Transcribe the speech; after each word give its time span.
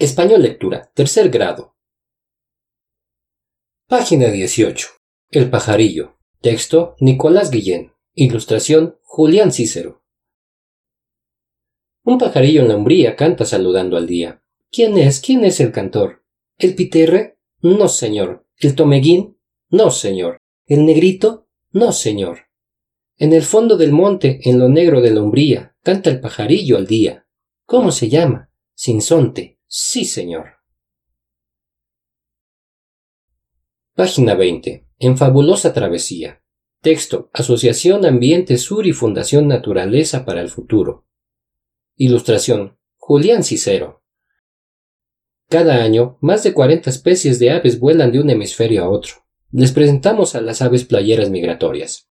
Español 0.00 0.42
Lectura, 0.42 0.92
tercer 0.94 1.28
grado. 1.28 1.74
Página 3.88 4.28
18. 4.28 4.86
El 5.30 5.50
pajarillo. 5.50 6.18
Texto 6.40 6.94
Nicolás 7.00 7.50
Guillén. 7.50 7.94
Ilustración 8.14 8.96
Julián 9.02 9.50
Cícero. 9.50 10.04
Un 12.04 12.16
pajarillo 12.16 12.62
en 12.62 12.68
la 12.68 12.76
umbría 12.76 13.16
canta 13.16 13.44
saludando 13.44 13.96
al 13.96 14.06
día. 14.06 14.40
¿Quién 14.70 14.96
es? 14.98 15.18
¿Quién 15.18 15.44
es 15.44 15.58
el 15.58 15.72
cantor? 15.72 16.22
¿El 16.58 16.76
piterre? 16.76 17.40
No, 17.60 17.88
señor. 17.88 18.46
¿El 18.56 18.76
tomeguín? 18.76 19.36
No, 19.68 19.90
señor. 19.90 20.38
¿El 20.66 20.86
negrito? 20.86 21.48
No, 21.72 21.90
señor. 21.90 22.42
En 23.16 23.32
el 23.32 23.42
fondo 23.42 23.76
del 23.76 23.90
monte, 23.90 24.38
en 24.44 24.60
lo 24.60 24.68
negro 24.68 25.00
de 25.00 25.10
la 25.10 25.22
umbría, 25.24 25.74
canta 25.82 26.08
el 26.08 26.20
pajarillo 26.20 26.76
al 26.76 26.86
día. 26.86 27.26
¿Cómo 27.66 27.90
se 27.90 28.08
llama? 28.08 28.52
Sinsonte. 28.76 29.57
Sí, 29.70 30.06
señor. 30.06 30.54
Página 33.94 34.34
20. 34.34 34.86
En 34.98 35.18
fabulosa 35.18 35.74
travesía. 35.74 36.42
Texto. 36.80 37.28
Asociación 37.34 38.06
Ambiente 38.06 38.56
Sur 38.56 38.86
y 38.86 38.92
Fundación 38.92 39.46
Naturaleza 39.46 40.24
para 40.24 40.40
el 40.40 40.48
Futuro. 40.48 41.06
Ilustración. 41.96 42.78
Julián 42.96 43.44
Cicero. 43.44 44.02
Cada 45.50 45.82
año, 45.82 46.16
más 46.22 46.42
de 46.44 46.54
40 46.54 46.88
especies 46.88 47.38
de 47.38 47.50
aves 47.50 47.78
vuelan 47.78 48.10
de 48.10 48.20
un 48.20 48.30
hemisferio 48.30 48.84
a 48.84 48.88
otro. 48.88 49.26
Les 49.50 49.72
presentamos 49.72 50.34
a 50.34 50.40
las 50.40 50.62
aves 50.62 50.84
playeras 50.84 51.28
migratorias. 51.28 52.08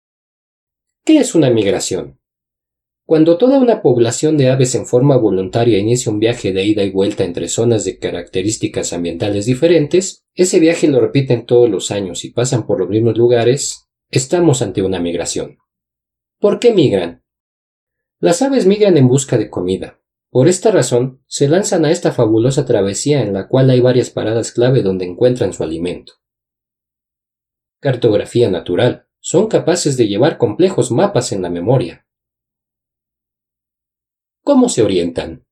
¿Qué 1.04 1.18
es 1.18 1.34
una 1.34 1.48
migración? 1.48 2.20
Cuando 3.06 3.38
toda 3.38 3.60
una 3.60 3.82
población 3.82 4.36
de 4.36 4.50
aves 4.50 4.74
en 4.74 4.84
forma 4.84 5.16
voluntaria 5.16 5.78
inicia 5.78 6.10
un 6.10 6.18
viaje 6.18 6.52
de 6.52 6.64
ida 6.64 6.82
y 6.82 6.90
vuelta 6.90 7.22
entre 7.22 7.48
zonas 7.48 7.84
de 7.84 8.00
características 8.00 8.92
ambientales 8.92 9.46
diferentes, 9.46 10.24
ese 10.34 10.58
viaje 10.58 10.88
lo 10.88 11.00
repiten 11.00 11.46
todos 11.46 11.70
los 11.70 11.92
años 11.92 12.24
y 12.24 12.32
pasan 12.32 12.66
por 12.66 12.80
los 12.80 12.88
mismos 12.88 13.16
lugares, 13.16 13.86
estamos 14.10 14.60
ante 14.60 14.82
una 14.82 14.98
migración. 14.98 15.58
¿Por 16.40 16.58
qué 16.58 16.74
migran? 16.74 17.22
Las 18.18 18.42
aves 18.42 18.66
migran 18.66 18.96
en 18.96 19.06
busca 19.06 19.38
de 19.38 19.50
comida. 19.50 20.00
Por 20.30 20.48
esta 20.48 20.72
razón, 20.72 21.22
se 21.28 21.48
lanzan 21.48 21.84
a 21.84 21.92
esta 21.92 22.10
fabulosa 22.10 22.64
travesía 22.64 23.22
en 23.22 23.32
la 23.32 23.46
cual 23.46 23.70
hay 23.70 23.78
varias 23.78 24.10
paradas 24.10 24.50
clave 24.50 24.82
donde 24.82 25.04
encuentran 25.04 25.52
su 25.52 25.62
alimento. 25.62 26.14
Cartografía 27.80 28.50
natural 28.50 29.06
son 29.20 29.46
capaces 29.46 29.96
de 29.96 30.08
llevar 30.08 30.38
complejos 30.38 30.90
mapas 30.90 31.30
en 31.30 31.42
la 31.42 31.50
memoria. 31.50 32.05
¿Cómo 34.46 34.68
se 34.68 34.84
orientan? 34.84 35.44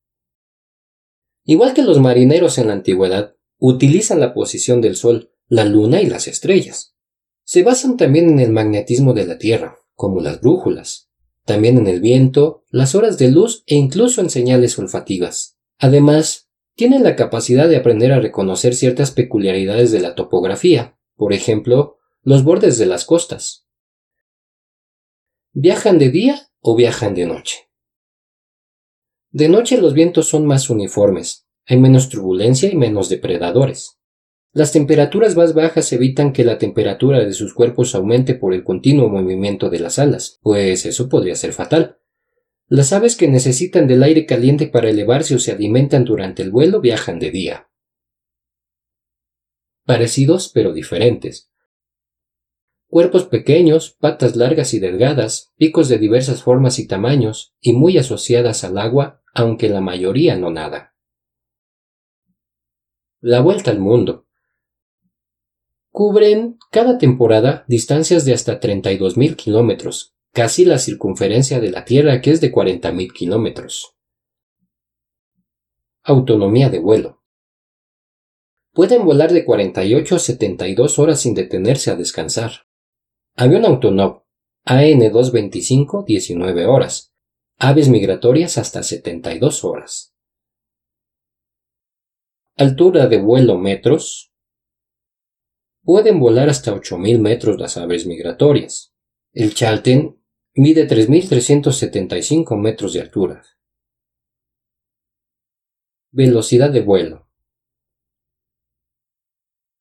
Igual 1.43 1.73
que 1.73 1.81
los 1.83 1.99
marineros 1.99 2.57
en 2.59 2.67
la 2.67 2.73
antigüedad, 2.73 3.35
utilizan 3.57 4.21
la 4.21 4.33
posición 4.33 4.79
del 4.79 4.95
Sol, 4.95 5.33
la 5.49 5.65
Luna 5.65 6.01
y 6.01 6.05
las 6.05 6.29
estrellas. 6.29 6.95
Se 7.43 7.61
basan 7.61 7.97
también 7.97 8.29
en 8.29 8.39
el 8.39 8.53
magnetismo 8.53 9.13
de 9.13 9.25
la 9.25 9.37
Tierra, 9.37 9.75
como 9.95 10.21
las 10.21 10.39
brújulas, 10.39 11.09
también 11.43 11.77
en 11.77 11.87
el 11.87 11.99
viento, 11.99 12.63
las 12.69 12.95
horas 12.95 13.17
de 13.17 13.31
luz 13.31 13.65
e 13.67 13.75
incluso 13.75 14.21
en 14.21 14.29
señales 14.29 14.79
olfativas. 14.79 15.57
Además, 15.77 16.47
tienen 16.75 17.03
la 17.03 17.17
capacidad 17.17 17.67
de 17.67 17.75
aprender 17.75 18.13
a 18.13 18.21
reconocer 18.21 18.75
ciertas 18.75 19.11
peculiaridades 19.11 19.91
de 19.91 19.99
la 19.99 20.15
topografía, 20.15 20.97
por 21.17 21.33
ejemplo, 21.33 21.97
los 22.21 22.45
bordes 22.45 22.77
de 22.77 22.85
las 22.85 23.03
costas. 23.03 23.67
¿Viajan 25.51 25.97
de 25.97 26.11
día 26.11 26.49
o 26.61 26.77
viajan 26.77 27.13
de 27.13 27.25
noche? 27.25 27.64
De 29.35 29.49
noche 29.49 29.77
los 29.81 29.93
vientos 29.93 30.29
son 30.29 30.45
más 30.45 30.69
uniformes, 30.69 31.45
hay 31.65 31.77
menos 31.77 32.07
turbulencia 32.07 32.71
y 32.71 32.77
menos 32.77 33.09
depredadores. 33.09 33.99
Las 34.53 34.71
temperaturas 34.71 35.35
más 35.35 35.53
bajas 35.53 35.91
evitan 35.91 36.31
que 36.31 36.45
la 36.45 36.57
temperatura 36.57 37.19
de 37.19 37.33
sus 37.33 37.53
cuerpos 37.53 37.95
aumente 37.95 38.35
por 38.35 38.53
el 38.53 38.63
continuo 38.63 39.09
movimiento 39.09 39.69
de 39.69 39.79
las 39.79 39.99
alas, 39.99 40.39
pues 40.41 40.85
eso 40.85 41.09
podría 41.09 41.35
ser 41.35 41.51
fatal. 41.51 41.97
Las 42.69 42.93
aves 42.93 43.17
que 43.17 43.27
necesitan 43.27 43.87
del 43.87 44.03
aire 44.03 44.25
caliente 44.25 44.67
para 44.67 44.89
elevarse 44.89 45.35
o 45.35 45.39
se 45.39 45.51
alimentan 45.51 46.05
durante 46.05 46.41
el 46.41 46.51
vuelo 46.51 46.79
viajan 46.79 47.19
de 47.19 47.31
día. 47.31 47.69
Parecidos 49.83 50.49
pero 50.53 50.71
diferentes. 50.71 51.51
Cuerpos 52.87 53.25
pequeños, 53.25 53.97
patas 53.99 54.37
largas 54.37 54.73
y 54.73 54.79
delgadas, 54.79 55.51
picos 55.57 55.89
de 55.89 55.97
diversas 55.97 56.41
formas 56.41 56.79
y 56.79 56.87
tamaños, 56.87 57.53
y 57.59 57.73
muy 57.73 57.97
asociadas 57.97 58.63
al 58.63 58.77
agua, 58.77 59.23
aunque 59.35 59.67
la 59.69 59.81
mayoría 59.81 60.37
no 60.37 60.49
nada. 60.49 60.95
La 63.19 63.41
vuelta 63.41 63.69
al 63.69 63.79
mundo. 63.79 64.25
Cubren 65.91 66.57
cada 66.71 66.97
temporada 66.97 67.65
distancias 67.67 68.23
de 68.25 68.33
hasta 68.33 68.59
32.000 68.59 69.35
kilómetros, 69.35 70.15
casi 70.31 70.63
la 70.65 70.79
circunferencia 70.79 71.59
de 71.59 71.69
la 71.69 71.83
Tierra 71.85 72.21
que 72.21 72.31
es 72.31 72.41
de 72.41 72.51
40.000 72.51 73.13
kilómetros. 73.13 73.97
Autonomía 76.03 76.69
de 76.69 76.79
vuelo. 76.79 77.21
Pueden 78.71 79.05
volar 79.05 79.33
de 79.33 79.43
48 79.43 80.15
a 80.15 80.19
72 80.19 80.99
horas 80.99 81.19
sin 81.19 81.33
detenerse 81.33 81.91
a 81.91 81.95
descansar. 81.95 82.67
Avión 83.35 83.65
Autonov 83.65 84.23
AN225 84.65 86.05
19 86.05 86.65
horas. 86.65 87.14
Aves 87.57 87.87
migratorias 87.87 88.57
hasta 88.57 88.83
72 88.83 89.63
horas. 89.63 90.13
Altura 92.57 93.07
de 93.07 93.17
vuelo 93.17 93.57
metros. 93.57 94.33
Pueden 95.81 96.19
volar 96.19 96.49
hasta 96.49 96.73
8.000 96.73 97.19
metros 97.19 97.57
las 97.57 97.77
aves 97.77 98.05
migratorias. 98.07 98.93
El 99.31 99.53
Chalten 99.53 100.21
mide 100.53 100.85
3.375 100.85 102.57
metros 102.59 102.91
de 102.91 103.01
altura. 103.01 103.41
Velocidad 106.11 106.71
de 106.71 106.81
vuelo. 106.81 107.29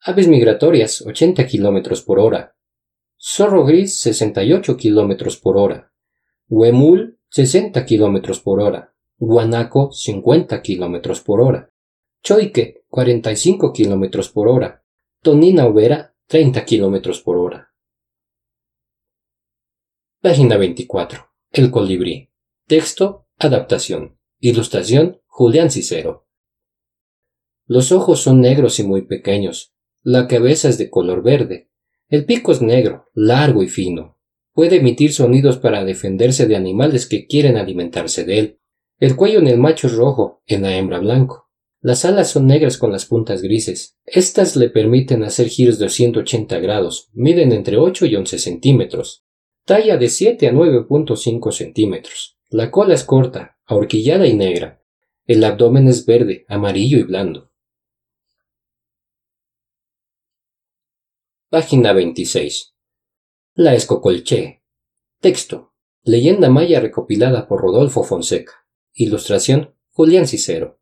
Aves 0.01 0.29
migratorias 0.29 1.03
80 1.03 1.45
km 1.49 2.05
por 2.05 2.21
hora. 2.21 2.57
Zorro 3.19 3.65
gris 3.65 4.01
68 4.01 4.77
km 4.77 5.41
por 5.41 5.57
hora. 5.57 5.93
Huemul 6.47 7.14
60 7.35 7.85
km 7.85 8.41
por 8.45 8.61
hora. 8.61 8.95
Guanaco 9.19 9.91
50 9.91 10.63
km 10.63 11.21
por 11.25 11.41
hora. 11.41 11.69
Choique 12.23 12.85
45 12.89 13.73
km 13.73 14.33
por 14.33 14.47
hora. 14.47 14.85
Tonina 15.21 15.67
Ubera 15.67 16.15
30 16.29 16.65
km 16.65 17.23
por 17.25 17.37
hora. 17.39 17.75
Página 20.21 20.57
24. 20.57 21.27
El 21.51 21.73
colibrí. 21.73 22.31
Texto, 22.69 23.27
adaptación. 23.37 24.17
Ilustración, 24.39 25.21
Julián 25.27 25.73
Cicero. 25.73 26.29
Los 27.67 27.91
ojos 27.91 28.21
son 28.21 28.43
negros 28.43 28.79
y 28.79 28.85
muy 28.85 29.03
pequeños. 29.09 29.75
La 30.03 30.29
cabeza 30.29 30.69
es 30.69 30.79
de 30.79 30.89
color 30.89 31.25
verde. 31.25 31.69
El 32.09 32.27
pico 32.27 32.53
es 32.53 32.63
negro, 32.63 33.11
largo 33.13 33.65
y 33.65 33.67
fino. 33.67 34.21
Puede 34.55 34.77
emitir 34.77 35.13
sonidos 35.13 35.59
para 35.59 35.85
defenderse 35.85 36.47
de 36.47 36.55
animales 36.55 37.07
que 37.09 37.27
quieren 37.27 37.57
alimentarse 37.57 38.25
de 38.25 38.39
él. 38.39 38.61
El 39.01 39.17
cuello 39.17 39.41
en 39.41 39.49
el 39.49 39.59
macho 39.59 39.89
es 39.89 39.95
rojo, 39.95 40.43
en 40.47 40.63
la 40.63 40.77
hembra 40.77 41.01
blanco. 41.01 41.51
Las 41.81 42.05
alas 42.05 42.31
son 42.31 42.47
negras 42.47 42.79
con 42.79 42.93
las 42.93 43.05
puntas 43.05 43.43
grises. 43.43 43.99
Estas 44.07 44.55
le 44.55 44.71
permiten 44.71 45.25
hacer 45.25 45.49
giros 45.49 45.81
de 45.81 45.89
180 45.89 46.61
grados. 46.61 47.11
Miden 47.13 47.53
entre 47.53 47.77
8 47.77 48.07
y 48.07 48.15
11 48.15 48.39
centímetros. 48.39 49.25
Talla 49.65 49.97
de 49.97 50.09
7 50.09 50.47
a 50.47 50.53
9.5 50.53 51.53
centímetros. 51.53 52.39
La 52.49 52.71
cola 52.71 52.95
es 52.95 53.03
corta, 53.03 53.59
ahorquillada 53.67 54.27
y 54.27 54.35
negra. 54.35 54.83
El 55.27 55.43
abdomen 55.43 55.89
es 55.89 56.07
verde, 56.07 56.45
amarillo 56.49 56.99
y 56.99 57.03
blando. 57.03 57.51
Página 61.51 61.93
26. 61.93 62.74
La 63.57 63.73
Escocolché. 63.73 64.65
Texto. 65.21 65.75
Leyenda 66.03 66.51
maya 66.51 66.81
recopilada 66.81 67.47
por 67.47 67.61
Rodolfo 67.61 68.03
Fonseca. 68.03 68.67
Ilustración. 68.93 69.77
Julián 69.93 70.27
Cicero. 70.27 70.81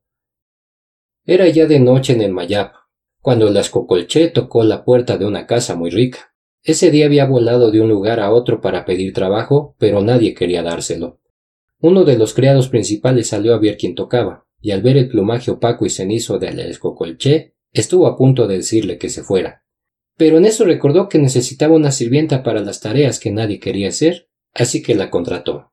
Era 1.26 1.46
ya 1.48 1.66
de 1.66 1.80
noche 1.80 2.14
en 2.14 2.22
el 2.22 2.32
Mayap, 2.32 2.72
cuando 3.20 3.50
la 3.50 3.60
Escocolché 3.60 4.28
tocó 4.28 4.64
la 4.64 4.86
puerta 4.86 5.18
de 5.18 5.26
una 5.26 5.46
casa 5.46 5.76
muy 5.76 5.90
rica. 5.90 6.34
Ese 6.62 6.90
día 6.90 7.04
había 7.04 7.26
volado 7.26 7.70
de 7.70 7.82
un 7.82 7.90
lugar 7.90 8.20
a 8.20 8.32
otro 8.32 8.62
para 8.62 8.86
pedir 8.86 9.12
trabajo, 9.12 9.76
pero 9.78 10.00
nadie 10.00 10.32
quería 10.32 10.62
dárselo. 10.62 11.20
Uno 11.78 12.04
de 12.04 12.16
los 12.16 12.32
criados 12.32 12.70
principales 12.70 13.28
salió 13.28 13.52
a 13.52 13.58
ver 13.58 13.76
quién 13.76 13.94
tocaba, 13.94 14.46
y 14.62 14.70
al 14.70 14.80
ver 14.80 14.96
el 14.96 15.10
plumaje 15.10 15.50
opaco 15.50 15.84
y 15.84 15.90
cenizo 15.90 16.38
de 16.38 16.54
la 16.54 16.62
Escocolché, 16.62 17.54
estuvo 17.70 18.06
a 18.06 18.16
punto 18.16 18.46
de 18.46 18.56
decirle 18.56 18.96
que 18.96 19.10
se 19.10 19.22
fuera 19.22 19.61
pero 20.16 20.38
en 20.38 20.44
eso 20.44 20.64
recordó 20.64 21.08
que 21.08 21.18
necesitaba 21.18 21.74
una 21.74 21.92
sirvienta 21.92 22.42
para 22.42 22.60
las 22.60 22.80
tareas 22.80 23.18
que 23.18 23.30
nadie 23.30 23.58
quería 23.58 23.88
hacer, 23.88 24.28
así 24.54 24.82
que 24.82 24.94
la 24.94 25.10
contrató. 25.10 25.72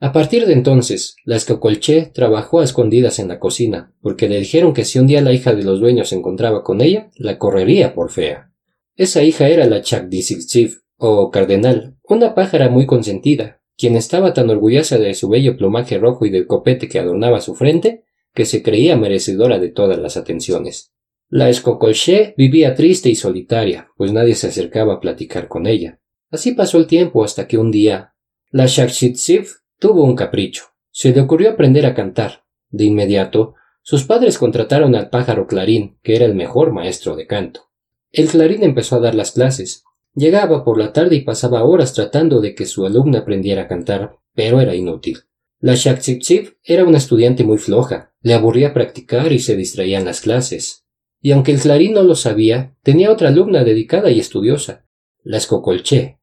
A 0.00 0.12
partir 0.12 0.46
de 0.46 0.52
entonces, 0.52 1.16
la 1.24 1.34
escocolché 1.34 2.10
trabajó 2.14 2.60
a 2.60 2.64
escondidas 2.64 3.18
en 3.18 3.26
la 3.26 3.40
cocina, 3.40 3.92
porque 4.00 4.28
le 4.28 4.38
dijeron 4.38 4.72
que 4.72 4.84
si 4.84 5.00
un 5.00 5.08
día 5.08 5.22
la 5.22 5.32
hija 5.32 5.54
de 5.54 5.64
los 5.64 5.80
dueños 5.80 6.10
se 6.10 6.14
encontraba 6.14 6.62
con 6.62 6.80
ella, 6.80 7.10
la 7.16 7.38
correría 7.38 7.94
por 7.94 8.10
fea. 8.10 8.52
Esa 8.94 9.24
hija 9.24 9.48
era 9.48 9.66
la 9.66 9.82
Chakdisitsiv, 9.82 10.82
o 10.96 11.30
cardenal, 11.30 11.96
una 12.04 12.34
pájara 12.34 12.68
muy 12.68 12.86
consentida, 12.86 13.60
quien 13.76 13.96
estaba 13.96 14.34
tan 14.34 14.50
orgullosa 14.50 14.98
de 14.98 15.14
su 15.14 15.28
bello 15.28 15.56
plumaje 15.56 15.98
rojo 15.98 16.26
y 16.26 16.30
del 16.30 16.46
copete 16.46 16.88
que 16.88 16.98
adornaba 16.98 17.40
su 17.40 17.54
frente, 17.54 18.04
que 18.34 18.44
se 18.44 18.62
creía 18.62 18.96
merecedora 18.96 19.58
de 19.58 19.68
todas 19.68 19.98
las 19.98 20.16
atenciones. 20.16 20.92
La 21.30 21.50
escocolché 21.50 22.32
vivía 22.38 22.74
triste 22.74 23.10
y 23.10 23.14
solitaria, 23.14 23.90
pues 23.98 24.12
nadie 24.12 24.34
se 24.34 24.46
acercaba 24.46 24.94
a 24.94 25.00
platicar 25.00 25.46
con 25.46 25.66
ella. 25.66 26.00
Así 26.30 26.52
pasó 26.52 26.78
el 26.78 26.86
tiempo 26.86 27.22
hasta 27.22 27.46
que 27.46 27.58
un 27.58 27.70
día 27.70 28.14
la 28.50 28.64
Shakshitsiv 28.64 29.48
tuvo 29.78 30.04
un 30.04 30.16
capricho. 30.16 30.64
Se 30.90 31.12
le 31.12 31.20
ocurrió 31.20 31.50
aprender 31.50 31.84
a 31.84 31.92
cantar. 31.92 32.44
De 32.70 32.84
inmediato, 32.84 33.56
sus 33.82 34.04
padres 34.04 34.38
contrataron 34.38 34.94
al 34.94 35.10
pájaro 35.10 35.46
Clarín, 35.46 35.98
que 36.02 36.16
era 36.16 36.24
el 36.24 36.34
mejor 36.34 36.72
maestro 36.72 37.14
de 37.14 37.26
canto. 37.26 37.68
El 38.10 38.28
Clarín 38.28 38.62
empezó 38.62 38.96
a 38.96 39.00
dar 39.00 39.14
las 39.14 39.32
clases. 39.32 39.84
Llegaba 40.14 40.64
por 40.64 40.78
la 40.78 40.94
tarde 40.94 41.16
y 41.16 41.24
pasaba 41.24 41.62
horas 41.62 41.92
tratando 41.92 42.40
de 42.40 42.54
que 42.54 42.64
su 42.64 42.86
alumna 42.86 43.18
aprendiera 43.18 43.62
a 43.64 43.68
cantar, 43.68 44.16
pero 44.34 44.62
era 44.62 44.74
inútil. 44.74 45.24
La 45.60 45.74
Shakshitsiv 45.74 46.56
era 46.64 46.84
una 46.84 46.96
estudiante 46.96 47.44
muy 47.44 47.58
floja, 47.58 48.14
le 48.22 48.32
aburría 48.32 48.72
practicar 48.72 49.30
y 49.30 49.40
se 49.40 49.56
distraía 49.56 49.98
en 49.98 50.06
las 50.06 50.22
clases 50.22 50.86
y 51.20 51.32
aunque 51.32 51.52
el 51.52 51.60
clarín 51.60 51.94
no 51.94 52.02
lo 52.02 52.14
sabía, 52.14 52.76
tenía 52.82 53.10
otra 53.10 53.28
alumna 53.28 53.64
dedicada 53.64 54.10
y 54.10 54.20
estudiosa, 54.20 54.86
la 55.22 55.36
escocolché. 55.38 56.18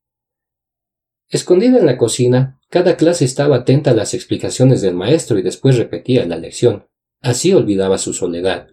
Escondida 1.30 1.80
en 1.80 1.86
la 1.86 1.98
cocina, 1.98 2.60
cada 2.70 2.98
clase 2.98 3.26
estaba 3.26 3.58
atenta 3.58 3.92
a 3.92 3.96
las 3.96 4.14
explicaciones 4.14 4.82
del 4.82 4.96
maestro 4.96 5.38
y 5.40 5.42
después 5.42 5.78
repetía 5.78 6.26
la 6.26 6.38
lección. 6.38 6.88
Así 7.22 7.54
olvidaba 7.54 7.98
su 7.98 8.14
soledad. 8.14 8.68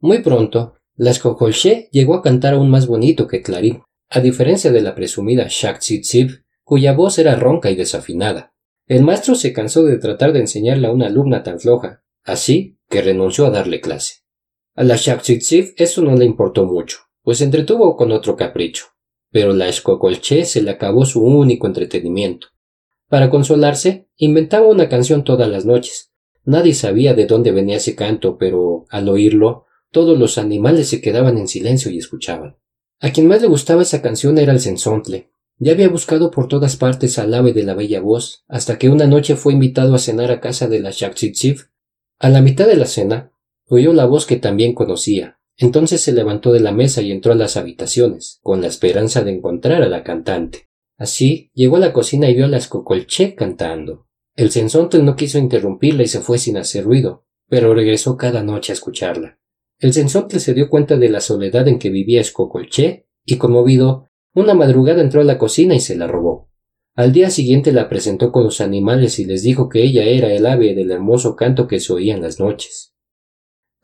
Muy 0.00 0.18
pronto, 0.18 0.74
la 0.96 1.10
escocolché 1.10 1.88
llegó 1.92 2.14
a 2.14 2.22
cantar 2.22 2.54
aún 2.54 2.70
más 2.70 2.86
bonito 2.86 3.26
que 3.26 3.42
Clarín, 3.42 3.82
a 4.10 4.20
diferencia 4.20 4.70
de 4.72 4.80
la 4.80 4.94
presumida 4.94 5.46
Shaksitsiv, 5.48 6.44
cuya 6.62 6.92
voz 6.92 7.18
era 7.18 7.36
ronca 7.36 7.70
y 7.70 7.76
desafinada. 7.76 8.54
El 8.86 9.02
maestro 9.02 9.34
se 9.34 9.52
cansó 9.52 9.82
de 9.84 9.98
tratar 9.98 10.32
de 10.32 10.40
enseñarle 10.40 10.88
a 10.88 10.92
una 10.92 11.06
alumna 11.06 11.42
tan 11.42 11.58
floja, 11.58 12.02
así 12.22 12.78
que 12.88 13.02
renunció 13.02 13.46
a 13.46 13.50
darle 13.50 13.80
clase. 13.80 14.23
A 14.76 14.82
la 14.82 14.96
Shaksitsiv 14.96 15.74
eso 15.76 16.02
no 16.02 16.16
le 16.16 16.24
importó 16.24 16.64
mucho, 16.64 16.98
pues 17.22 17.38
se 17.38 17.44
entretuvo 17.44 17.96
con 17.96 18.10
otro 18.10 18.34
capricho, 18.34 18.86
pero 19.30 19.52
la 19.52 19.68
Escocolché 19.68 20.44
se 20.44 20.62
le 20.62 20.72
acabó 20.72 21.04
su 21.04 21.22
único 21.22 21.68
entretenimiento. 21.68 22.48
Para 23.08 23.30
consolarse, 23.30 24.08
inventaba 24.16 24.66
una 24.66 24.88
canción 24.88 25.22
todas 25.22 25.48
las 25.48 25.64
noches. 25.64 26.12
Nadie 26.44 26.74
sabía 26.74 27.14
de 27.14 27.26
dónde 27.26 27.52
venía 27.52 27.76
ese 27.76 27.94
canto, 27.94 28.36
pero 28.36 28.86
al 28.90 29.08
oírlo, 29.08 29.66
todos 29.92 30.18
los 30.18 30.38
animales 30.38 30.88
se 30.88 31.00
quedaban 31.00 31.38
en 31.38 31.46
silencio 31.46 31.92
y 31.92 31.98
escuchaban. 31.98 32.56
A 32.98 33.12
quien 33.12 33.28
más 33.28 33.42
le 33.42 33.46
gustaba 33.46 33.82
esa 33.82 34.02
canción 34.02 34.38
era 34.38 34.52
el 34.52 34.58
sensontle. 34.58 35.30
Ya 35.58 35.70
había 35.70 35.88
buscado 35.88 36.32
por 36.32 36.48
todas 36.48 36.76
partes 36.76 37.16
al 37.20 37.32
ave 37.32 37.52
de 37.52 37.62
la 37.62 37.74
bella 37.74 38.00
voz, 38.00 38.44
hasta 38.48 38.76
que 38.76 38.88
una 38.88 39.06
noche 39.06 39.36
fue 39.36 39.52
invitado 39.52 39.94
a 39.94 39.98
cenar 39.98 40.32
a 40.32 40.40
casa 40.40 40.66
de 40.66 40.80
la 40.80 40.90
Shaksitsiv. 40.90 41.68
A 42.18 42.28
la 42.28 42.42
mitad 42.42 42.66
de 42.66 42.76
la 42.76 42.86
cena, 42.86 43.33
oyó 43.68 43.92
la 43.92 44.06
voz 44.06 44.26
que 44.26 44.36
también 44.36 44.74
conocía. 44.74 45.38
Entonces 45.56 46.00
se 46.00 46.12
levantó 46.12 46.52
de 46.52 46.60
la 46.60 46.72
mesa 46.72 47.00
y 47.02 47.12
entró 47.12 47.32
a 47.32 47.36
las 47.36 47.56
habitaciones, 47.56 48.40
con 48.42 48.60
la 48.60 48.66
esperanza 48.66 49.22
de 49.22 49.32
encontrar 49.32 49.82
a 49.82 49.88
la 49.88 50.02
cantante. 50.02 50.68
Así 50.96 51.50
llegó 51.54 51.76
a 51.76 51.80
la 51.80 51.92
cocina 51.92 52.28
y 52.28 52.34
vio 52.34 52.44
a 52.44 52.48
la 52.48 52.56
escocolché 52.56 53.34
cantando. 53.34 54.06
El 54.36 54.50
sensonte 54.50 54.98
no 54.98 55.14
quiso 55.14 55.38
interrumpirla 55.38 56.02
y 56.02 56.08
se 56.08 56.20
fue 56.20 56.38
sin 56.38 56.56
hacer 56.56 56.84
ruido, 56.84 57.24
pero 57.48 57.74
regresó 57.74 58.16
cada 58.16 58.42
noche 58.42 58.72
a 58.72 58.74
escucharla. 58.74 59.38
El 59.78 59.92
sensonte 59.92 60.40
se 60.40 60.54
dio 60.54 60.68
cuenta 60.68 60.96
de 60.96 61.08
la 61.08 61.20
soledad 61.20 61.68
en 61.68 61.78
que 61.78 61.90
vivía 61.90 62.20
Escocolché 62.20 63.06
y, 63.24 63.36
conmovido, 63.36 64.10
una 64.34 64.54
madrugada 64.54 65.02
entró 65.02 65.20
a 65.20 65.24
la 65.24 65.38
cocina 65.38 65.74
y 65.74 65.80
se 65.80 65.96
la 65.96 66.06
robó. 66.06 66.50
Al 66.96 67.12
día 67.12 67.30
siguiente 67.30 67.72
la 67.72 67.88
presentó 67.88 68.30
con 68.30 68.44
los 68.44 68.60
animales 68.60 69.18
y 69.18 69.24
les 69.24 69.42
dijo 69.42 69.68
que 69.68 69.82
ella 69.82 70.04
era 70.04 70.32
el 70.32 70.46
ave 70.46 70.74
del 70.74 70.90
hermoso 70.90 71.34
canto 71.34 71.66
que 71.66 71.80
se 71.80 71.92
oía 71.92 72.14
en 72.14 72.22
las 72.22 72.38
noches. 72.38 72.93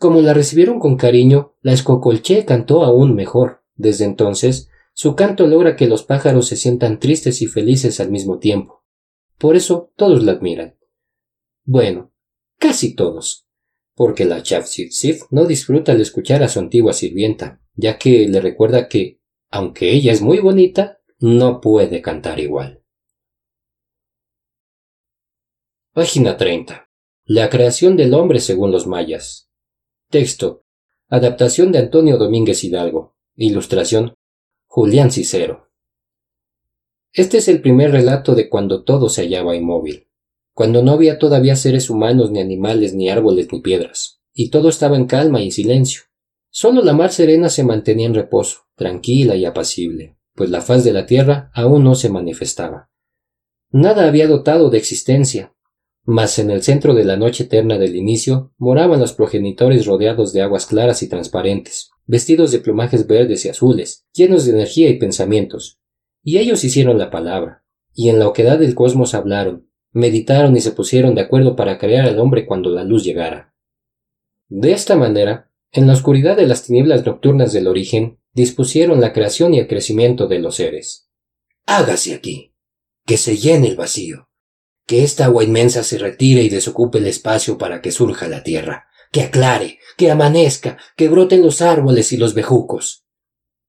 Como 0.00 0.22
la 0.22 0.32
recibieron 0.32 0.80
con 0.80 0.96
cariño, 0.96 1.56
la 1.60 1.74
escocolché 1.74 2.46
cantó 2.46 2.84
aún 2.84 3.14
mejor. 3.14 3.64
Desde 3.74 4.06
entonces, 4.06 4.70
su 4.94 5.14
canto 5.14 5.46
logra 5.46 5.76
que 5.76 5.86
los 5.86 6.04
pájaros 6.04 6.48
se 6.48 6.56
sientan 6.56 6.98
tristes 6.98 7.42
y 7.42 7.46
felices 7.46 8.00
al 8.00 8.10
mismo 8.10 8.38
tiempo. 8.38 8.82
Por 9.36 9.56
eso 9.56 9.92
todos 9.96 10.22
la 10.22 10.32
admiran. 10.32 10.78
Bueno, 11.64 12.14
casi 12.56 12.94
todos, 12.94 13.46
porque 13.94 14.24
la 14.24 14.42
Chavsitzif 14.42 15.24
no 15.28 15.44
disfruta 15.44 15.92
al 15.92 16.00
escuchar 16.00 16.42
a 16.42 16.48
su 16.48 16.60
antigua 16.60 16.94
sirvienta, 16.94 17.60
ya 17.74 17.98
que 17.98 18.26
le 18.26 18.40
recuerda 18.40 18.88
que, 18.88 19.20
aunque 19.50 19.92
ella 19.92 20.12
es 20.12 20.22
muy 20.22 20.38
bonita, 20.38 21.02
no 21.18 21.60
puede 21.60 22.00
cantar 22.00 22.40
igual. 22.40 22.82
Página 25.92 26.38
30. 26.38 26.88
La 27.26 27.50
creación 27.50 27.98
del 27.98 28.14
hombre 28.14 28.40
según 28.40 28.72
los 28.72 28.86
mayas. 28.86 29.49
Texto. 30.10 30.64
Adaptación 31.08 31.70
de 31.70 31.78
Antonio 31.78 32.18
Domínguez 32.18 32.64
Hidalgo. 32.64 33.14
Ilustración. 33.36 34.14
Julián 34.66 35.12
Cicero. 35.12 35.70
Este 37.12 37.38
es 37.38 37.46
el 37.46 37.62
primer 37.62 37.92
relato 37.92 38.34
de 38.34 38.48
cuando 38.48 38.82
todo 38.82 39.08
se 39.08 39.22
hallaba 39.22 39.54
inmóvil, 39.54 40.08
cuando 40.52 40.82
no 40.82 40.90
había 40.90 41.20
todavía 41.20 41.54
seres 41.54 41.90
humanos, 41.90 42.32
ni 42.32 42.40
animales, 42.40 42.92
ni 42.92 43.08
árboles, 43.08 43.52
ni 43.52 43.60
piedras, 43.60 44.20
y 44.34 44.50
todo 44.50 44.68
estaba 44.68 44.96
en 44.96 45.06
calma 45.06 45.42
y 45.42 45.52
silencio. 45.52 46.02
Solo 46.50 46.82
la 46.82 46.92
mar 46.92 47.12
serena 47.12 47.48
se 47.48 47.62
mantenía 47.62 48.08
en 48.08 48.14
reposo, 48.14 48.62
tranquila 48.74 49.36
y 49.36 49.44
apacible, 49.44 50.18
pues 50.34 50.50
la 50.50 50.60
faz 50.60 50.82
de 50.82 50.92
la 50.92 51.06
tierra 51.06 51.52
aún 51.54 51.84
no 51.84 51.94
se 51.94 52.08
manifestaba. 52.08 52.90
Nada 53.70 54.08
había 54.08 54.26
dotado 54.26 54.70
de 54.70 54.78
existencia, 54.78 55.54
mas 56.04 56.38
en 56.38 56.50
el 56.50 56.62
centro 56.62 56.94
de 56.94 57.04
la 57.04 57.16
noche 57.16 57.44
eterna 57.44 57.78
del 57.78 57.94
inicio 57.94 58.52
moraban 58.56 59.00
los 59.00 59.12
progenitores 59.12 59.86
rodeados 59.86 60.32
de 60.32 60.42
aguas 60.42 60.66
claras 60.66 61.02
y 61.02 61.08
transparentes, 61.08 61.90
vestidos 62.06 62.52
de 62.52 62.60
plumajes 62.60 63.06
verdes 63.06 63.44
y 63.44 63.48
azules, 63.48 64.06
llenos 64.12 64.44
de 64.44 64.52
energía 64.52 64.88
y 64.88 64.98
pensamientos. 64.98 65.78
Y 66.22 66.38
ellos 66.38 66.64
hicieron 66.64 66.98
la 66.98 67.10
palabra, 67.10 67.64
y 67.94 68.08
en 68.08 68.18
la 68.18 68.28
oquedad 68.28 68.58
del 68.58 68.74
cosmos 68.74 69.14
hablaron, 69.14 69.68
meditaron 69.92 70.56
y 70.56 70.60
se 70.60 70.72
pusieron 70.72 71.14
de 71.14 71.22
acuerdo 71.22 71.56
para 71.56 71.78
crear 71.78 72.06
al 72.06 72.18
hombre 72.18 72.46
cuando 72.46 72.70
la 72.70 72.84
luz 72.84 73.04
llegara. 73.04 73.54
De 74.48 74.72
esta 74.72 74.96
manera, 74.96 75.50
en 75.70 75.86
la 75.86 75.92
oscuridad 75.92 76.36
de 76.36 76.46
las 76.46 76.64
tinieblas 76.64 77.04
nocturnas 77.04 77.52
del 77.52 77.68
origen, 77.68 78.18
dispusieron 78.32 79.00
la 79.00 79.12
creación 79.12 79.54
y 79.54 79.58
el 79.58 79.68
crecimiento 79.68 80.26
de 80.26 80.38
los 80.38 80.56
seres. 80.56 81.08
Hágase 81.66 82.14
aquí, 82.14 82.54
que 83.06 83.16
se 83.16 83.36
llene 83.36 83.68
el 83.68 83.76
vacío 83.76 84.29
que 84.90 85.04
esta 85.04 85.26
agua 85.26 85.44
inmensa 85.44 85.84
se 85.84 85.98
retire 85.98 86.42
y 86.42 86.48
desocupe 86.48 86.98
el 86.98 87.06
espacio 87.06 87.58
para 87.58 87.80
que 87.80 87.92
surja 87.92 88.26
la 88.26 88.42
tierra, 88.42 88.88
que 89.12 89.22
aclare, 89.22 89.78
que 89.96 90.10
amanezca, 90.10 90.78
que 90.96 91.08
broten 91.08 91.42
los 91.42 91.62
árboles 91.62 92.12
y 92.12 92.16
los 92.16 92.34
bejucos. 92.34 93.04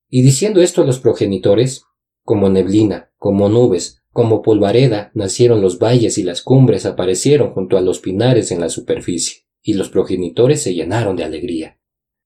Y 0.09 0.23
diciendo 0.23 0.63
esto 0.63 0.83
los 0.83 0.99
progenitores, 0.99 1.83
como 2.23 2.49
neblina, 2.49 3.11
como 3.19 3.49
nubes, 3.49 4.01
como 4.11 4.41
polvareda, 4.41 5.11
nacieron 5.13 5.61
los 5.61 5.77
valles 5.77 6.17
y 6.17 6.23
las 6.23 6.41
cumbres 6.41 6.87
aparecieron 6.87 7.53
junto 7.53 7.77
a 7.77 7.81
los 7.81 7.99
pinares 7.99 8.51
en 8.51 8.59
la 8.59 8.69
superficie, 8.69 9.43
y 9.61 9.75
los 9.75 9.89
progenitores 9.89 10.63
se 10.63 10.73
llenaron 10.73 11.17
de 11.17 11.23
alegría. 11.23 11.77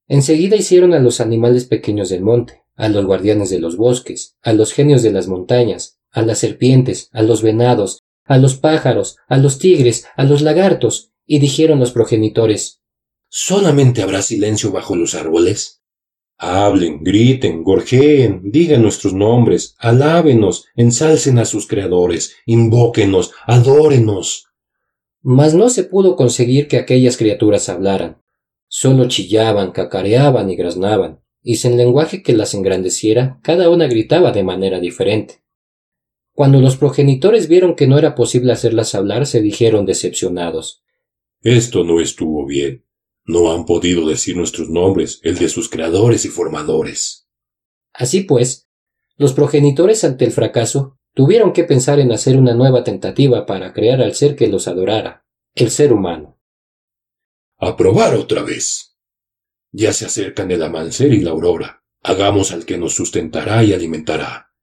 Enseguida 0.07 0.55
hicieron 0.55 0.93
a 0.93 0.99
los 0.99 1.19
animales 1.19 1.65
pequeños 1.65 2.07
del 2.07 2.21
monte, 2.21 2.63
a 2.77 2.87
los 2.87 3.05
guardianes 3.05 3.49
de 3.49 3.59
los 3.59 3.75
bosques, 3.75 4.37
a 4.41 4.53
los 4.53 4.71
genios 4.71 5.03
de 5.03 5.11
las 5.11 5.27
montañas, 5.27 5.99
a 6.11 6.21
las 6.21 6.39
serpientes, 6.39 7.09
a 7.11 7.23
los 7.23 7.41
venados, 7.41 8.04
a 8.25 8.37
los 8.37 8.55
pájaros, 8.57 9.17
a 9.27 9.37
los 9.37 9.59
tigres, 9.59 10.05
a 10.17 10.23
los 10.23 10.41
lagartos, 10.41 11.11
y 11.25 11.39
dijeron 11.39 11.79
los 11.79 11.91
progenitores 11.91 12.81
¿Solamente 13.29 14.01
habrá 14.01 14.21
silencio 14.21 14.71
bajo 14.71 14.95
los 14.95 15.13
árboles? 15.13 15.81
Hablen, 16.37 17.03
griten, 17.03 17.63
gorjeen, 17.63 18.41
digan 18.51 18.81
nuestros 18.81 19.13
nombres, 19.13 19.75
alábenos, 19.77 20.65
ensalcen 20.75 21.39
a 21.39 21.45
sus 21.45 21.67
creadores, 21.67 22.35
invóquenos, 22.45 23.31
adórenos. 23.45 24.47
Mas 25.21 25.53
no 25.53 25.69
se 25.69 25.83
pudo 25.83 26.15
conseguir 26.15 26.67
que 26.67 26.77
aquellas 26.77 27.17
criaturas 27.17 27.69
hablaran. 27.69 28.21
Solo 28.67 29.07
chillaban, 29.07 29.71
cacareaban 29.71 30.49
y 30.49 30.55
graznaban, 30.55 31.21
y 31.41 31.55
sin 31.57 31.77
lenguaje 31.77 32.21
que 32.21 32.33
las 32.33 32.53
engrandeciera, 32.53 33.39
cada 33.41 33.69
una 33.69 33.87
gritaba 33.87 34.31
de 34.31 34.43
manera 34.43 34.79
diferente. 34.79 35.41
Cuando 36.35 36.61
los 36.61 36.77
progenitores 36.77 37.47
vieron 37.47 37.75
que 37.75 37.87
no 37.87 37.97
era 37.97 38.13
posible 38.13 38.53
hacerlas 38.53 38.93
hablar, 38.93 39.25
se 39.25 39.41
dijeron 39.41 39.87
decepcionados. 39.87 40.83
Esto 41.41 41.83
no 41.83 41.99
estuvo 41.99 42.45
bien. 42.45 42.85
No 43.25 43.51
han 43.51 43.65
podido 43.65 44.07
decir 44.07 44.37
nuestros 44.37 44.69
nombres, 44.69 45.19
el 45.23 45.39
de 45.39 45.49
sus 45.49 45.69
creadores 45.69 46.23
y 46.25 46.27
formadores. 46.27 47.27
Así 47.93 48.21
pues, 48.21 48.69
los 49.17 49.33
progenitores 49.33 50.03
ante 50.03 50.25
el 50.25 50.31
fracaso 50.31 50.99
Tuvieron 51.15 51.53
que 51.53 51.63
pensar 51.63 52.01
en 52.01 52.11
hacer 52.11 52.35
una 52.35 52.53
nueva 52.53 52.83
tentativa 52.83 53.45
para 53.45 53.71
crear 53.71 54.01
al 54.01 54.15
ser 54.15 54.35
que 54.35 54.47
los 54.47 54.67
adorara, 54.67 55.25
el 55.55 55.71
ser 55.71 55.93
humano. 55.93 56.41
A 57.57 57.77
probar 57.77 58.15
otra 58.15 58.43
vez. 58.43 58.97
Ya 59.71 59.93
se 59.93 60.05
acercan 60.05 60.51
el 60.51 60.61
amanecer 60.61 61.13
y 61.13 61.21
la 61.21 61.31
aurora. 61.31 61.85
Hagamos 62.03 62.51
al 62.51 62.65
que 62.65 62.77
nos 62.77 62.95
sustentará 62.95 63.63
y 63.63 63.71
alimentará. 63.71 64.53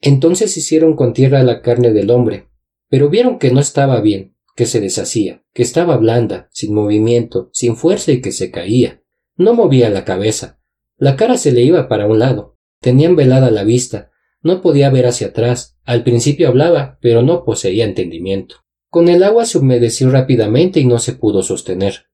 Entonces 0.00 0.56
hicieron 0.56 0.94
con 0.96 1.12
tierra 1.12 1.42
la 1.42 1.60
carne 1.60 1.92
del 1.92 2.10
hombre, 2.10 2.48
pero 2.88 3.08
vieron 3.08 3.38
que 3.38 3.50
no 3.50 3.60
estaba 3.60 4.00
bien, 4.00 4.36
que 4.54 4.66
se 4.66 4.80
deshacía, 4.80 5.44
que 5.52 5.62
estaba 5.62 5.96
blanda, 5.96 6.48
sin 6.52 6.74
movimiento, 6.74 7.50
sin 7.52 7.76
fuerza 7.76 8.12
y 8.12 8.20
que 8.20 8.32
se 8.32 8.50
caía. 8.50 9.02
No 9.36 9.54
movía 9.54 9.90
la 9.90 10.04
cabeza. 10.04 10.60
La 10.96 11.16
cara 11.16 11.38
se 11.38 11.52
le 11.52 11.62
iba 11.62 11.88
para 11.88 12.06
un 12.06 12.18
lado. 12.18 12.58
Tenían 12.80 13.16
velada 13.16 13.50
la 13.50 13.64
vista. 13.64 14.10
No 14.42 14.62
podía 14.62 14.90
ver 14.90 15.06
hacia 15.06 15.28
atrás. 15.28 15.78
Al 15.84 16.02
principio 16.02 16.48
hablaba, 16.48 16.98
pero 17.00 17.22
no 17.22 17.44
poseía 17.44 17.84
entendimiento. 17.84 18.56
Con 18.90 19.08
el 19.08 19.22
agua 19.22 19.44
se 19.44 19.58
humedeció 19.58 20.10
rápidamente 20.10 20.80
y 20.80 20.86
no 20.86 20.98
se 20.98 21.12
pudo 21.12 21.42
sostener. 21.42 22.06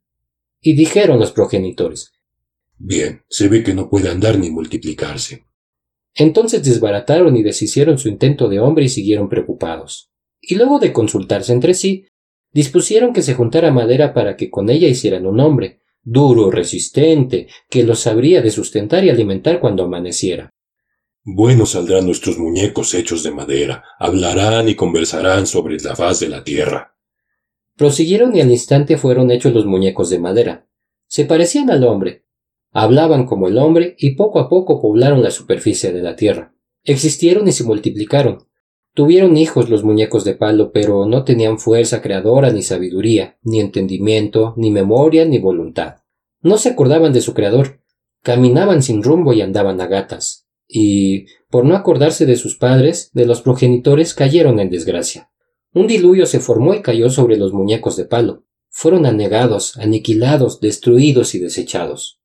Y 0.61 0.75
dijeron 0.75 1.19
los 1.21 1.33
progenitores 1.33 2.13
Bien, 2.77 3.23
se 3.29 3.49
ve 3.49 3.63
que 3.63 3.75
no 3.75 3.89
puede 3.89 4.11
andar 4.11 4.39
ni 4.39 4.51
multiplicarse. 4.51 5.47
Entonces 6.15 6.63
desbarataron 6.63 7.37
y 7.37 7.43
deshicieron 7.43 7.99
su 7.99 8.09
intento 8.09 8.49
de 8.49 8.61
hombre 8.61 8.85
y 8.85 8.89
siguieron 8.89 9.29
preocupados. 9.29 10.11
Y 10.41 10.55
luego 10.55 10.79
de 10.79 10.93
consultarse 10.93 11.53
entre 11.53 11.75
sí, 11.75 12.07
dispusieron 12.53 13.13
que 13.13 13.23
se 13.23 13.35
juntara 13.35 13.73
madera 13.73 14.15
para 14.15 14.37
que 14.37 14.51
con 14.51 14.71
ella 14.71 14.89
hicieran 14.89 15.27
un 15.27 15.41
hombre, 15.41 15.81
duro, 16.03 16.51
resistente, 16.51 17.49
que 17.69 17.83
los 17.83 18.01
sabría 18.01 18.43
de 18.43 18.51
sustentar 18.51 19.05
y 19.05 19.11
alimentar 19.11 19.59
cuando 19.59 19.85
amaneciera. 19.85 20.51
Buenos 21.25 21.71
saldrán 21.71 22.05
nuestros 22.05 22.39
muñecos 22.39 22.93
hechos 22.93 23.23
de 23.23 23.31
madera, 23.31 23.83
hablarán 23.99 24.69
y 24.69 24.75
conversarán 24.75 25.47
sobre 25.47 25.79
la 25.79 25.97
faz 25.97 26.21
de 26.21 26.29
la 26.29 26.45
tierra. 26.45 26.97
Prosiguieron 27.77 28.37
y 28.37 28.41
al 28.41 28.51
instante 28.51 28.99
fueron 28.99 29.31
hechos 29.31 29.55
los 29.55 29.67
muñecos 29.67 30.11
de 30.11 30.19
madera. 30.19 30.69
Se 31.09 31.25
parecían 31.25 31.71
al 31.71 31.83
hombre, 31.85 32.24
hablaban 32.75 33.25
como 33.25 33.47
el 33.49 33.57
hombre 33.57 33.95
y 33.99 34.17
poco 34.17 34.41
a 34.41 34.49
poco 34.51 34.83
poblaron 34.83 35.23
la 35.23 35.31
superficie 35.31 35.93
de 35.93 36.03
la 36.03 36.17
tierra. 36.17 36.55
Existieron 36.83 37.49
y 37.49 37.53
se 37.53 37.65
multiplicaron. 37.65 38.47
Tuvieron 38.95 39.37
hijos 39.37 39.71
los 39.71 39.85
muñecos 39.85 40.25
de 40.25 40.35
palo, 40.35 40.73
pero 40.73 41.07
no 41.07 41.25
tenían 41.25 41.59
fuerza 41.59 42.03
creadora 42.03 42.51
ni 42.51 42.63
sabiduría, 42.63 43.39
ni 43.43 43.61
entendimiento, 43.61 44.55
ni 44.57 44.71
memoria, 44.71 45.25
ni 45.25 45.39
voluntad. 45.39 45.97
No 46.43 46.59
se 46.59 46.71
acordaban 46.71 47.13
de 47.13 47.21
su 47.21 47.33
creador, 47.33 47.81
caminaban 48.23 48.83
sin 48.83 49.03
rumbo 49.03 49.33
y 49.33 49.41
andaban 49.41 49.81
a 49.81 49.87
gatas. 49.87 50.47
Y, 50.67 51.27
por 51.51 51.65
no 51.65 51.77
acordarse 51.77 52.27
de 52.27 52.37
sus 52.37 52.57
padres, 52.57 53.11
de 53.15 53.25
los 53.25 53.41
progenitores, 53.41 54.15
cayeron 54.15 54.59
en 54.59 54.71
desgracia. 54.71 55.31
Un 55.73 55.87
diluvio 55.87 56.27
se 56.27 56.41
formó 56.41 56.75
y 56.75 56.83
cayó 56.83 57.09
sobre 57.09 57.37
los 57.37 57.53
muñecos 57.53 57.97
de 57.97 58.05
palo. 58.05 58.45
Fueron 58.69 59.07
anegados, 59.07 59.77
aniquilados, 59.77 60.61
destruidos 60.61 61.35
y 61.35 61.39
desechados. 61.39 62.21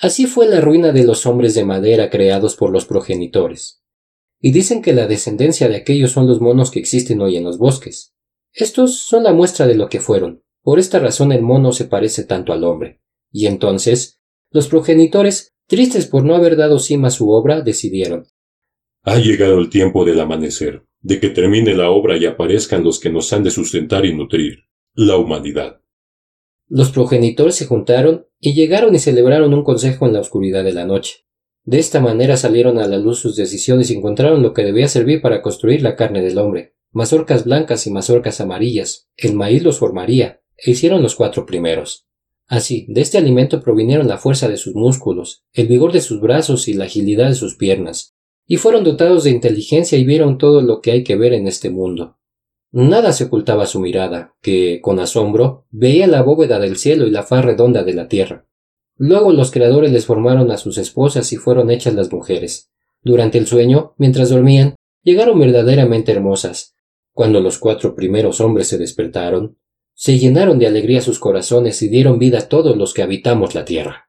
Así 0.00 0.26
fue 0.26 0.46
la 0.46 0.60
ruina 0.60 0.92
de 0.92 1.04
los 1.04 1.26
hombres 1.26 1.54
de 1.54 1.64
madera 1.64 2.08
creados 2.08 2.54
por 2.54 2.70
los 2.70 2.86
progenitores. 2.86 3.82
Y 4.40 4.52
dicen 4.52 4.80
que 4.80 4.92
la 4.92 5.08
descendencia 5.08 5.68
de 5.68 5.74
aquellos 5.74 6.12
son 6.12 6.28
los 6.28 6.40
monos 6.40 6.70
que 6.70 6.78
existen 6.78 7.20
hoy 7.20 7.36
en 7.36 7.42
los 7.42 7.58
bosques. 7.58 8.14
Estos 8.52 9.00
son 9.00 9.24
la 9.24 9.32
muestra 9.32 9.66
de 9.66 9.74
lo 9.74 9.88
que 9.88 10.00
fueron. 10.00 10.44
Por 10.62 10.78
esta 10.78 11.00
razón 11.00 11.32
el 11.32 11.42
mono 11.42 11.72
se 11.72 11.86
parece 11.86 12.22
tanto 12.22 12.52
al 12.52 12.62
hombre. 12.62 13.00
Y 13.32 13.46
entonces, 13.46 14.20
los 14.52 14.68
progenitores, 14.68 15.54
tristes 15.66 16.06
por 16.06 16.24
no 16.24 16.36
haber 16.36 16.56
dado 16.56 16.78
cima 16.78 17.08
a 17.08 17.10
su 17.10 17.30
obra, 17.30 17.60
decidieron. 17.62 18.26
Ha 19.02 19.18
llegado 19.18 19.58
el 19.58 19.68
tiempo 19.68 20.04
del 20.04 20.20
amanecer, 20.20 20.84
de 21.00 21.18
que 21.18 21.30
termine 21.30 21.74
la 21.74 21.90
obra 21.90 22.16
y 22.16 22.26
aparezcan 22.26 22.84
los 22.84 23.00
que 23.00 23.10
nos 23.10 23.32
han 23.32 23.42
de 23.42 23.50
sustentar 23.50 24.06
y 24.06 24.14
nutrir, 24.14 24.64
la 24.94 25.16
humanidad. 25.16 25.80
Los 26.68 26.92
progenitores 26.92 27.56
se 27.56 27.66
juntaron 27.66 28.27
y 28.40 28.54
llegaron 28.54 28.94
y 28.94 28.98
celebraron 28.98 29.54
un 29.54 29.64
consejo 29.64 30.06
en 30.06 30.12
la 30.12 30.20
oscuridad 30.20 30.64
de 30.64 30.72
la 30.72 30.86
noche. 30.86 31.24
De 31.64 31.78
esta 31.78 32.00
manera 32.00 32.36
salieron 32.36 32.78
a 32.78 32.86
la 32.86 32.98
luz 32.98 33.18
sus 33.18 33.36
decisiones 33.36 33.90
y 33.90 33.94
encontraron 33.94 34.42
lo 34.42 34.54
que 34.54 34.64
debía 34.64 34.88
servir 34.88 35.20
para 35.20 35.42
construir 35.42 35.82
la 35.82 35.96
carne 35.96 36.22
del 36.22 36.38
hombre. 36.38 36.74
Mazorcas 36.92 37.44
blancas 37.44 37.86
y 37.86 37.90
mazorcas 37.90 38.40
amarillas. 38.40 39.08
El 39.16 39.34
maíz 39.34 39.62
los 39.62 39.78
formaría, 39.78 40.40
e 40.56 40.70
hicieron 40.70 41.02
los 41.02 41.14
cuatro 41.14 41.44
primeros. 41.44 42.06
Así, 42.46 42.86
de 42.88 43.02
este 43.02 43.18
alimento 43.18 43.60
provinieron 43.60 44.08
la 44.08 44.16
fuerza 44.16 44.48
de 44.48 44.56
sus 44.56 44.74
músculos, 44.74 45.44
el 45.52 45.68
vigor 45.68 45.92
de 45.92 46.00
sus 46.00 46.20
brazos 46.20 46.66
y 46.66 46.72
la 46.72 46.86
agilidad 46.86 47.28
de 47.28 47.34
sus 47.34 47.56
piernas, 47.56 48.14
y 48.46 48.56
fueron 48.56 48.84
dotados 48.84 49.24
de 49.24 49.30
inteligencia 49.30 49.98
y 49.98 50.04
vieron 50.04 50.38
todo 50.38 50.62
lo 50.62 50.80
que 50.80 50.92
hay 50.92 51.04
que 51.04 51.16
ver 51.16 51.34
en 51.34 51.46
este 51.46 51.68
mundo. 51.68 52.16
Nada 52.70 53.12
se 53.12 53.24
ocultaba 53.24 53.66
su 53.66 53.80
mirada, 53.80 54.34
que, 54.42 54.80
con 54.82 55.00
asombro, 55.00 55.66
veía 55.70 56.06
la 56.06 56.22
bóveda 56.22 56.58
del 56.58 56.76
cielo 56.76 57.06
y 57.06 57.10
la 57.10 57.22
faz 57.22 57.44
redonda 57.44 57.82
de 57.82 57.94
la 57.94 58.08
tierra. 58.08 58.46
Luego 58.96 59.32
los 59.32 59.50
creadores 59.50 59.92
les 59.92 60.06
formaron 60.06 60.50
a 60.50 60.58
sus 60.58 60.76
esposas 60.76 61.32
y 61.32 61.36
fueron 61.36 61.70
hechas 61.70 61.94
las 61.94 62.12
mujeres. 62.12 62.70
Durante 63.02 63.38
el 63.38 63.46
sueño, 63.46 63.94
mientras 63.96 64.28
dormían, 64.28 64.74
llegaron 65.02 65.38
verdaderamente 65.38 66.12
hermosas. 66.12 66.74
Cuando 67.12 67.40
los 67.40 67.58
cuatro 67.58 67.94
primeros 67.94 68.40
hombres 68.40 68.68
se 68.68 68.76
despertaron, 68.76 69.56
se 69.94 70.18
llenaron 70.18 70.58
de 70.58 70.66
alegría 70.66 71.00
sus 71.00 71.18
corazones 71.18 71.80
y 71.82 71.88
dieron 71.88 72.18
vida 72.18 72.38
a 72.38 72.48
todos 72.48 72.76
los 72.76 72.92
que 72.92 73.02
habitamos 73.02 73.54
la 73.54 73.64
tierra. 73.64 74.07